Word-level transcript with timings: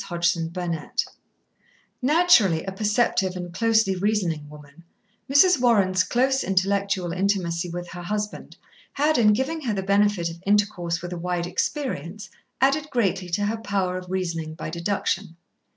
Chapter 0.09 0.49
Twenty 0.49 0.77
one 0.79 0.89
Naturally 2.01 2.63
a 2.65 2.71
perceptive 2.71 3.35
and 3.35 3.53
closely 3.53 3.95
reasoning 3.95 4.49
woman, 4.49 4.83
Mrs. 5.31 5.61
Warren's 5.61 6.03
close 6.03 6.43
intellectual 6.43 7.11
intimacy 7.13 7.69
with 7.69 7.89
her 7.89 8.01
husband 8.01 8.57
had, 8.93 9.19
in 9.19 9.31
giving 9.31 9.61
her 9.61 9.75
the 9.75 9.83
benefit 9.83 10.27
of 10.31 10.41
intercourse 10.43 11.03
with 11.03 11.13
a 11.13 11.19
wide 11.19 11.45
experience, 11.45 12.31
added 12.59 12.89
greatly 12.89 13.29
to 13.29 13.45
her 13.45 13.57
power 13.57 13.95
of 13.99 14.09
reasoning 14.09 14.55
by 14.55 14.71
deduction. 14.71 15.37